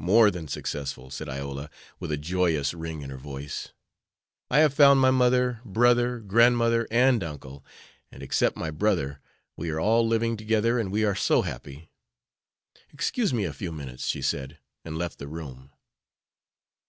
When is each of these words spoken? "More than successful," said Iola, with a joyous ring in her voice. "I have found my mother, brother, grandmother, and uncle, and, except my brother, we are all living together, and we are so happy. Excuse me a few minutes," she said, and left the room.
"More 0.00 0.32
than 0.32 0.48
successful," 0.48 1.10
said 1.12 1.28
Iola, 1.28 1.70
with 2.00 2.10
a 2.10 2.16
joyous 2.16 2.74
ring 2.74 3.02
in 3.02 3.10
her 3.10 3.16
voice. 3.16 3.72
"I 4.50 4.58
have 4.58 4.74
found 4.74 4.98
my 5.00 5.12
mother, 5.12 5.60
brother, 5.64 6.18
grandmother, 6.18 6.88
and 6.90 7.22
uncle, 7.22 7.64
and, 8.10 8.20
except 8.20 8.56
my 8.56 8.72
brother, 8.72 9.20
we 9.56 9.70
are 9.70 9.78
all 9.78 10.04
living 10.04 10.36
together, 10.36 10.80
and 10.80 10.90
we 10.90 11.04
are 11.04 11.14
so 11.14 11.42
happy. 11.42 11.88
Excuse 12.92 13.32
me 13.32 13.44
a 13.44 13.52
few 13.52 13.70
minutes," 13.70 14.08
she 14.08 14.22
said, 14.22 14.58
and 14.84 14.98
left 14.98 15.20
the 15.20 15.28
room. 15.28 15.70